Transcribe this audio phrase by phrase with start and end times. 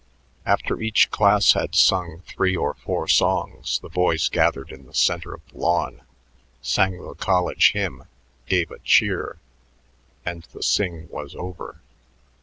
[0.47, 5.31] After each class had sung three or four songs, the boys gathered in the center
[5.31, 6.01] of the lawn,
[6.59, 8.05] sang the college hymn,
[8.47, 9.37] gave a cheer,
[10.25, 11.81] and the sing was over.